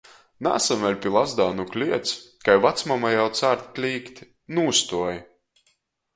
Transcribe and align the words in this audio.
Naasam 0.45 0.79
vēļ 0.85 0.95
pi 1.03 1.11
Lazdānu 1.15 1.65
kliets, 1.75 2.15
kai 2.47 2.57
vacmama 2.65 3.13
jau 3.17 3.27
cārt 3.43 3.69
klīgt: 3.77 4.25
Nūstuoj! 4.59 5.23